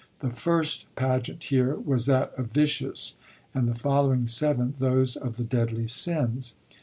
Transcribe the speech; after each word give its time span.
The 0.21 0.31
first 0.31 0.87
pageant, 0.95 1.43
here, 1.43 1.75
was 1.75 2.07
that 2.07 2.33
of 2.35 2.47
'Vicious,' 2.47 3.19
and 3.53 3.69
the 3.69 3.75
following 3.75 4.25
seven 4.25 4.73
those 4.79 5.15
of 5.15 5.37
the 5.37 5.43
deadly 5.43 5.85
sins. 5.85 6.55